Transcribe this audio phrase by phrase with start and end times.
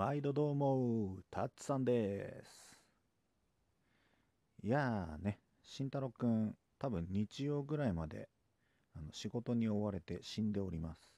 [0.00, 2.80] 毎度どうも、たっつさんです。
[4.62, 8.30] いやーね、慎太郎くん、多分日曜ぐらいまで
[8.96, 11.12] あの仕事に追われて死んでおります。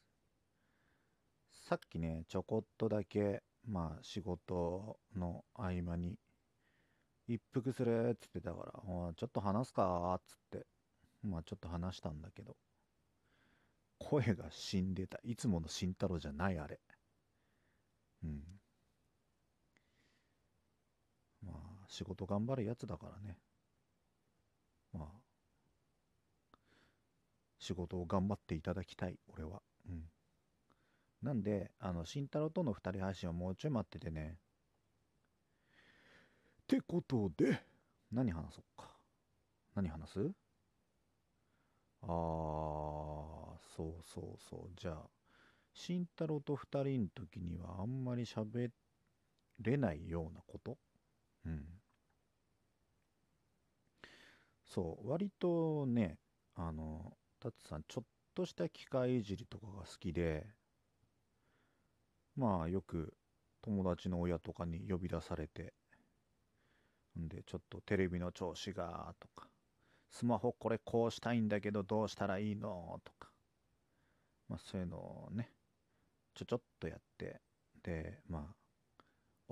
[1.53, 6.19] さっきね、ちょこっとだけ、まあ仕事の合間に、
[7.29, 8.73] 一服するっつってたから、
[9.15, 10.67] ちょっと話すかっつって、
[11.23, 12.57] まあちょっと話したんだけど、
[14.01, 15.21] 声が死んでた。
[15.23, 16.81] いつもの慎太郎じゃないあれ。
[18.25, 18.43] うん。
[21.45, 23.39] まあ、仕事頑張るやつだからね。
[24.93, 25.09] まあ、
[27.59, 29.63] 仕事を頑張っていただきたい、俺は。
[29.89, 30.05] うん。
[31.23, 34.39] なんで、あの、慎太郎との二人配信はもうちょい待っててね。
[36.63, 37.63] ってことで、
[38.11, 38.91] 何話そうか。
[39.75, 40.33] 何話す？
[42.03, 44.71] あー、そうそうそう。
[44.77, 45.11] じゃあ、
[45.73, 48.71] 慎太郎と二人の時にはあんまり喋
[49.61, 50.77] れないようなこと？
[51.45, 51.67] うん。
[54.65, 56.19] そう、割とね、
[56.55, 60.47] あの、タツさん、ちょっとした機械いじりとかが好きで、
[62.37, 63.17] まあ、よく
[63.63, 65.73] 友達の親とかに呼び出されて、
[67.19, 69.49] んで、ちょっとテレビの調子が、とか、
[70.11, 73.33] スマホこれこうしたいんだけどどうしたらいいのとか、
[74.49, 75.53] まあそういうのをね、
[76.35, 77.43] ちょちょっとやって、
[77.83, 78.57] で、まあ、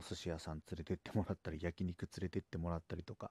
[0.00, 3.30] お寿司屋さん連れてってもらったり、焼肉連れてってもらったりとか、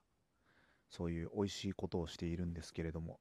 [0.88, 3.20] そういう美味しいことをしているんですけれども、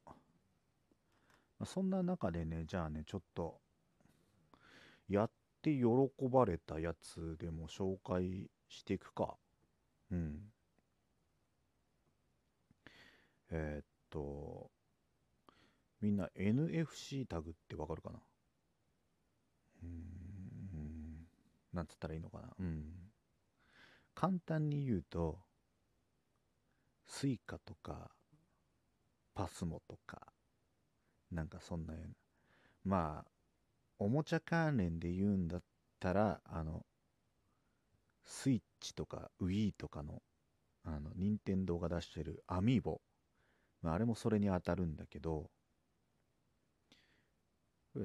[1.58, 3.58] ま、そんな中でね、じゃあね、ちょっと、
[5.08, 5.30] やっ
[5.62, 5.84] て喜
[6.30, 9.38] ばれたやつでも紹介していくか。
[10.10, 10.52] うん。
[13.50, 14.70] えーっと、
[16.02, 18.20] みんな NFC タグってわかるかな？
[19.82, 21.26] うん、
[21.72, 22.54] なんつったらいいのかな？
[22.58, 23.07] うん。
[24.20, 25.38] 簡単に言うと、
[27.06, 28.10] スイカとか、
[29.32, 30.32] パスモとか、
[31.30, 32.14] なんかそんなような。
[32.82, 33.30] まあ、
[34.00, 35.62] おもちゃ関連で言うんだっ
[36.00, 36.84] たら、あの、
[38.24, 40.20] スイッチとか Wii とかの、
[40.82, 43.00] あの、任天堂が出してるアミーボ。
[43.82, 45.48] まあ、あれもそれに当たるんだけど、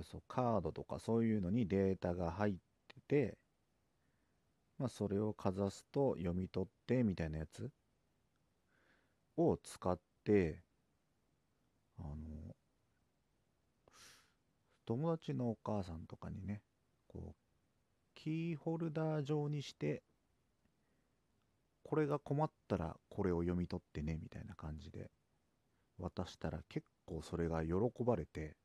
[0.03, 2.53] そうカードとかそういうのにデータが入っ
[2.87, 3.37] てて、
[4.77, 7.69] まあ、それをかざすと読み取ってみたいなやつ
[9.37, 10.63] を使って、
[11.97, 12.55] あの、
[14.85, 16.61] 友達のお母さんとかにね、
[17.07, 17.35] こう、
[18.15, 20.03] キーホルダー状にして、
[21.83, 25.11] これが困ったらこれを読み取ってねみたいな感じで
[25.99, 27.73] 渡したら結構それが喜
[28.03, 28.55] ばれて、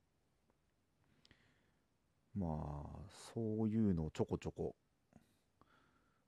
[2.35, 3.01] まあ、
[3.35, 4.75] そういうのをちょこちょこ、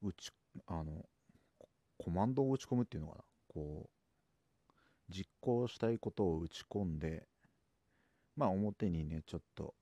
[0.03, 0.31] 打ち、
[0.67, 1.05] あの、
[1.99, 3.25] コマンドを打ち込むっていうのかな？
[3.49, 4.73] こう、
[5.09, 7.29] 実行したいことを打ち込んで、
[8.37, 9.75] まあ表にね、ちょっと、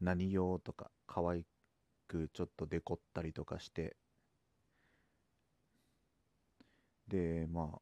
[0.00, 1.46] 何用とか、可愛
[2.08, 3.96] くちょっとデコったりとかして、
[7.06, 7.80] で、まあ、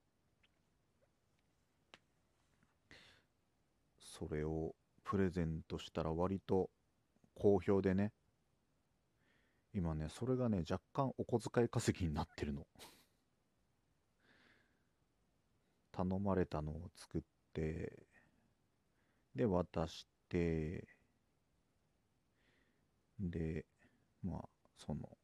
[3.99, 4.75] それを
[5.05, 6.69] プレゼントしたら割と
[7.35, 8.13] 好評でね、
[9.73, 12.67] 今ね、それがね、若干お小遣い稼ぎになってるの。
[15.93, 17.23] 頼まれたのを作っ
[17.53, 18.07] て、
[19.35, 20.87] で、渡して、
[23.21, 23.65] で、
[24.23, 24.49] まあ、
[24.79, 25.19] その、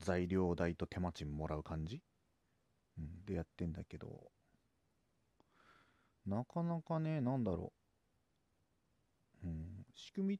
[0.00, 2.02] 材料代と手間賃もらう感じ、
[2.98, 4.30] うん、でやってんだけど、
[6.26, 7.72] なかなかね、なんだろ
[9.44, 9.46] う。
[9.46, 10.38] うん、仕組みっ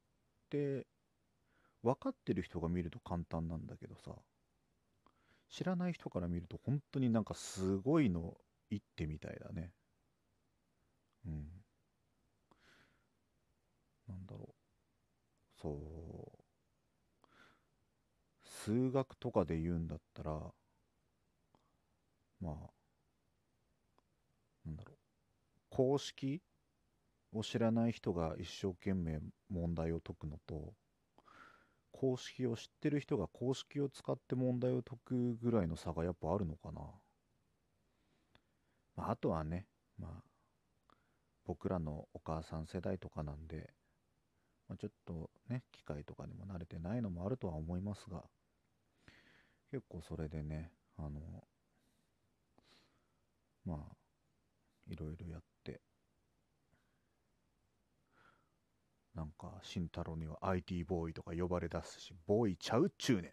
[0.49, 0.87] て、
[1.83, 4.15] 分かってる人が見ると簡単なんだけどさ、
[5.49, 8.37] 知らない人から見ると本当になんかすごいの
[8.71, 9.71] 一手みたいだね。
[11.25, 11.63] うん。
[14.07, 14.55] なんだろ
[15.57, 15.61] う。
[15.61, 16.43] そう。
[18.43, 20.53] 数学とかで言うんだったら、
[22.41, 22.71] まあ、
[24.65, 24.97] なんだろう。
[25.69, 26.41] 公式
[27.33, 30.73] を知らない人が一生懸命問題を解くのと、
[32.01, 36.81] 公式を知ってる人が公式を使って問題を解くぐらいの差がやっぱあるのかな。
[38.95, 39.67] まあ、あとはね、
[39.99, 40.95] まあ、
[41.45, 43.69] 僕らのお母さん世代とかなんで、
[44.67, 48.23] まあ、ちょっとね、機械とかにも慣れてないのもあるとは思いますが、
[49.69, 51.21] 結構それでね、あの、
[53.63, 53.95] まあ、
[54.87, 55.81] いろいろやって、
[59.13, 63.31] なんか慎太郎には IT ボーイとか呼ばれ出すしボーイちゃうっちゅうねん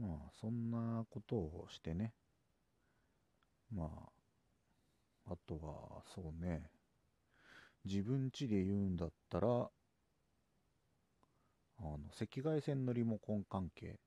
[0.00, 2.12] まあそんなことをしてね。
[3.74, 3.90] ま
[5.26, 6.70] ああとはそうね。
[7.84, 9.70] 自分家で言うんだったらあ
[11.82, 13.98] の赤外線のリモコン関係。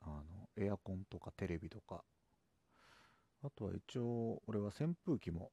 [0.00, 2.02] あのエアコンとかテレビとか。
[3.42, 5.52] あとは一応俺は扇風機も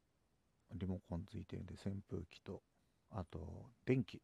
[0.75, 2.61] リモコンついてるんで扇風機と
[3.11, 4.21] あと電気。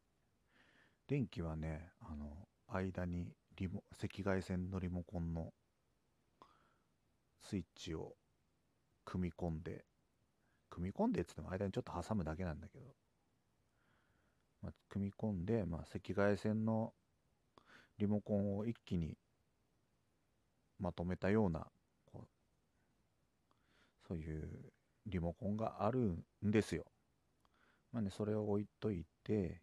[1.08, 5.52] 電気はねあの間にリモ赤外線のリモコンの
[7.42, 8.14] スイッチを
[9.04, 9.84] 組み込んで
[10.70, 12.86] 組み込んでっつっても間にちょっと挟むだけなんだけど、
[14.64, 16.94] まあ、組み込んで、まあ、赤外線の
[17.98, 19.18] リモコンを一気に
[20.80, 21.68] まとめたような
[22.06, 22.28] こう
[24.08, 24.74] そういう
[25.06, 26.86] リモコンがあるんですよ。
[27.92, 29.62] まあね、それを置いといて、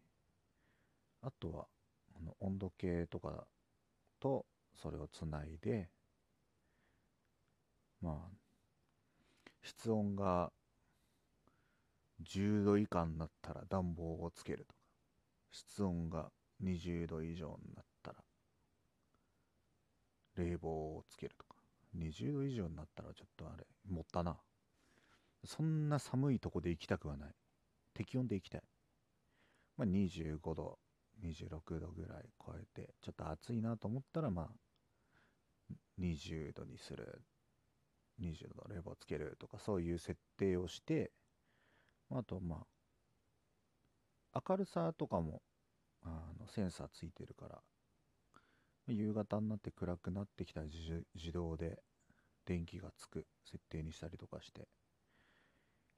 [1.21, 1.67] あとは
[2.15, 3.47] あの温度計とか
[4.19, 4.45] と
[4.75, 5.89] それをつないで、
[8.01, 8.39] まあ、
[9.61, 10.51] 室温が
[12.21, 14.79] 10度以下になったら暖房をつけるとか、
[15.51, 16.31] 室温が
[16.61, 18.23] 20度以上になったら
[20.37, 21.55] 冷房をつけるとか、
[21.93, 24.37] 20度以上になったらちょっとあれ、持ったな。
[25.45, 27.35] そんな寒いとこで行きたくはない。
[27.93, 28.61] 適温で行きたい。
[29.77, 30.79] まあ、25度、
[31.23, 34.49] 26度ぐらい超えて、ちょっと暑いなと思ったら、まあ、
[35.97, 37.23] 20度にする。
[38.19, 41.11] 20度の冷房つけるとか、そういう設定をして、
[42.11, 42.65] あと、ま
[44.33, 45.41] あ、明るさとかも、
[46.01, 47.61] あのセンサーついてるから、
[48.87, 51.79] 夕方になって暗くなってきたら自動で
[52.45, 54.67] 電気がつく設定にしたりとかして、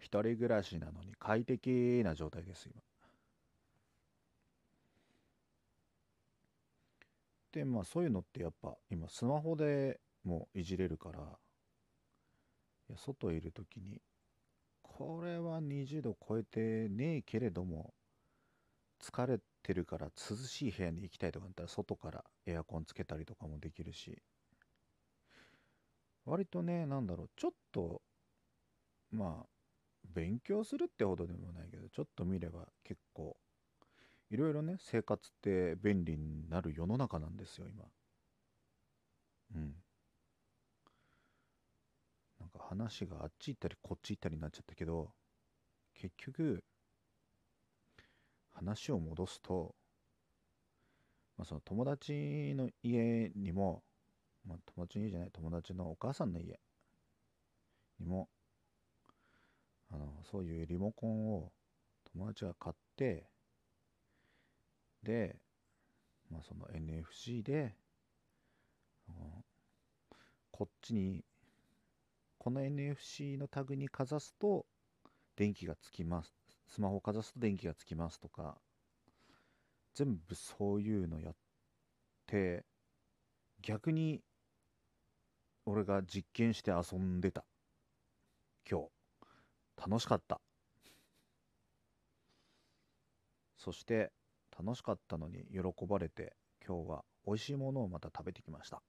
[0.01, 2.81] 一人暮らしなのに快適な状態です、今。
[7.51, 11.19] で、まあそういうのってやっぱ今スマホでもいじれるから、
[12.89, 14.01] いや外いる時に、
[14.81, 17.93] これは20度超えてねえけれども、
[18.99, 24.21] 疲れてるから涼しい部屋に行きたいとかだったら外からエアコンつけたりとかもできるし、
[26.25, 28.01] 割とね、なんだろう、ちょっと、
[29.11, 29.60] まあ、
[30.03, 33.37] 勉強するってほどでもないけど、ちょっと見れば結構、
[34.29, 37.85] いろいろね、生活って便利になる世の中なんですよ、今。
[39.55, 39.75] うん。
[42.39, 45.11] なんか話があっち行ったりこっち行ったりになっちゃったけど、
[45.93, 46.63] 結局、
[48.49, 49.75] 話を戻すと、
[51.37, 53.83] まあ、その友達の家にも、
[54.45, 56.59] まあ、友達の家じゃない友達のお母さんの家
[57.99, 58.29] にも
[59.91, 61.51] あのそういうリモコンを
[62.13, 63.29] 友達が買って
[65.03, 65.35] で、
[66.29, 67.75] まあ、その NFC で
[70.51, 71.23] こっちに
[72.37, 74.65] この NFC のタグにかざすと
[75.35, 76.33] 電気がつきます。
[76.67, 78.55] スマホをかざすと電気がつきますとか
[79.93, 81.35] 全部そういうのやっ
[82.27, 82.63] て
[83.61, 84.21] 逆に
[85.65, 87.43] 俺が実験して遊んでた。
[88.69, 89.00] 今日。
[89.83, 90.39] 楽しかった。
[93.57, 94.11] そして
[94.57, 96.33] 楽しかったのに喜ばれて
[96.65, 98.83] 今日は美味しいものをまた食べてきました。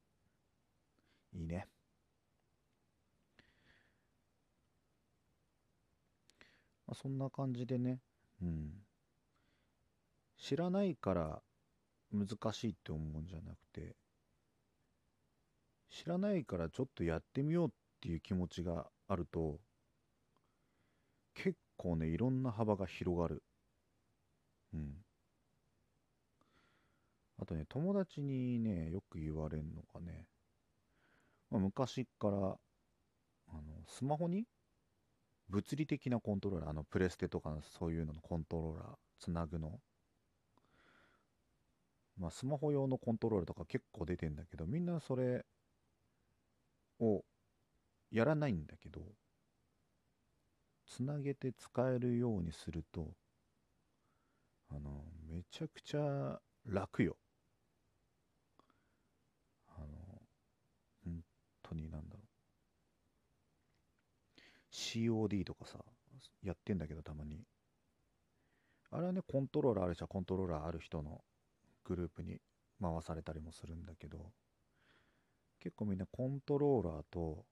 [1.32, 1.66] いいね。
[6.86, 8.00] まあ、そんな感じでね。
[8.42, 8.72] うん。
[10.36, 11.40] 知らないから
[12.12, 13.96] 難しいって思うんじゃなくて
[15.88, 17.70] 知らないからちょっとやってみようっ
[18.00, 19.60] ていう気持ちがあると
[21.34, 23.42] 結構ねいろんな幅が広がる。
[24.72, 25.04] うん。
[27.38, 30.28] あとね友達にねよく言われるのがね、
[31.50, 34.46] まあ、昔からあのスマホに
[35.48, 38.86] 物理的なコントローラーあのプレステとかそういうののコントローラー
[39.20, 39.80] つなぐの。
[42.16, 45.44] まあスマホ用のコントローラーとか結構出てんだけどみんなそれ
[47.00, 47.22] を
[48.10, 49.00] やらないんだけど
[50.94, 53.14] つなげて使えるようにすると
[54.70, 57.16] あのめちゃくちゃ楽よ。
[59.70, 59.86] あの
[61.02, 61.24] 本
[61.62, 62.28] 当になんだろう。
[64.70, 65.78] COD とかさ
[66.42, 67.42] やってんだけどたまに。
[68.90, 71.22] あれはねコントローラーあるじゃコントローラーある人の
[71.84, 72.38] グループに
[72.82, 74.30] 回されたりもするんだけど
[75.58, 77.46] 結構みんなコントローラーと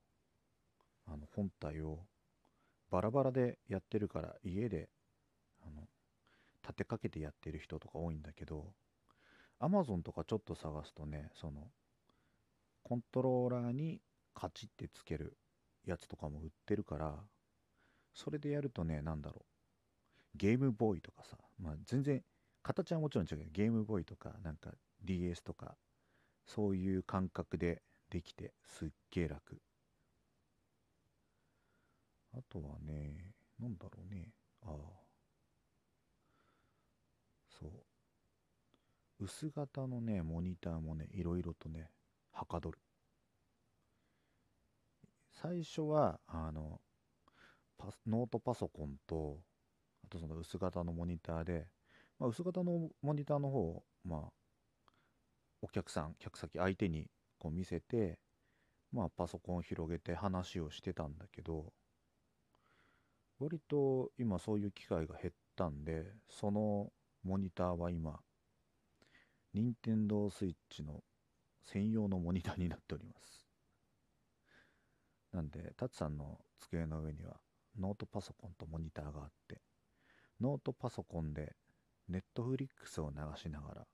[1.06, 2.00] あの本体を
[2.90, 4.88] バラバラでやってるから家で
[5.62, 5.82] あの
[6.62, 8.72] 立てかけてやってる人とか多いんだけど
[9.60, 11.68] Amazon とかちょっと探すとねその
[12.82, 14.00] コントローラーに
[14.34, 15.36] カチッてつける
[15.84, 17.14] やつとかも売ってるから
[18.14, 19.42] それでやるとねなんだろ
[20.34, 22.22] うゲームボーイとかさ、まあ、全然
[22.62, 24.70] 形はもちろん違うけどゲームボーイとかなんか
[25.04, 25.76] DS とか
[26.46, 29.60] そういう感覚でできてすっげえ楽。
[32.32, 34.28] あとはねなんだろうね。
[34.62, 34.76] ああ。
[37.48, 37.70] そう。
[39.24, 41.90] 薄型のねモニターもねいろいろとね
[42.32, 42.78] はかどる。
[45.32, 46.80] 最初はあの
[48.06, 49.38] ノートパソコンと
[50.04, 51.66] あとその薄型のモニターで、
[52.18, 54.32] まあ、薄型のモニターの方をまあ
[55.62, 57.06] お客さん客先相手に
[57.38, 58.18] こう見せて
[58.92, 61.72] まあパソコンを広げて話をしてたんだけど
[63.40, 66.92] 割と今そういう機会が減ったんでその
[67.24, 68.20] モニターは今
[69.54, 71.02] 任天堂 switch の
[71.62, 73.46] 専用のモニターになっております。
[75.32, 77.36] なんでタツさんの机の上には
[77.78, 79.60] ノートパソコンとモニターがあって
[80.40, 81.54] ノートパソコンで
[82.08, 83.86] ネットフリックスを流しながら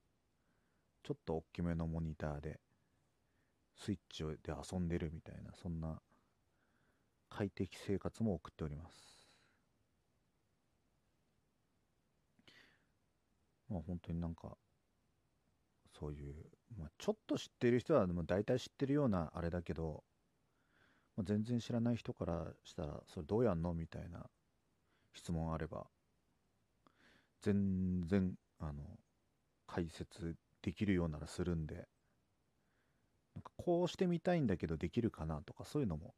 [1.03, 2.59] ちょっと大きめのモニターで
[3.77, 6.01] スイッチで遊んでるみたいなそんな
[7.29, 9.16] 快適生活も送っております。
[13.69, 14.57] まあ本当になんか
[15.99, 16.35] そういう、
[16.79, 20.05] まあ、ちょっと知ってる人はも大体知ってるようなあれだけど
[21.17, 24.27] まあ、全然知らない人からしたらそれどうやんのみたいな
[25.15, 25.87] 質問あれば
[27.43, 28.83] 全然あの
[29.67, 31.75] 解説できるようならするんで
[33.35, 36.15] なんかこうしてみたいんだけどできるかなとかそういうのも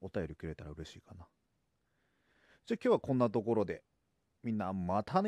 [0.00, 1.26] お便りくれたら嬉しいかな。
[2.66, 3.82] じゃあ今日はこんなところで
[4.42, 5.24] みんなまたね。